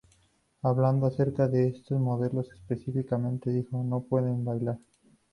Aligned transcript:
Hablando 0.63 1.05
acerca 1.05 1.47
de 1.47 1.67
estas 1.67 1.99
modelos, 1.99 2.49
específicamente 2.55 3.51
dijo, 3.51 3.83
"...no 3.83 4.01
pueden 4.01 4.43
bailar". 4.43 4.79